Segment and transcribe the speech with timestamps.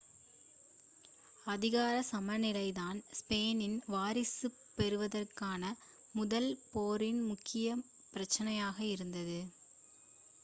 [1.45, 5.63] அதிகார சமநிலைதான் ஸ்பானிஷ் வாரிசுப் போருக்கான
[6.15, 7.77] முதல் போரின் முக்கிய
[8.13, 9.39] பிரச்சனையாக இருந்தது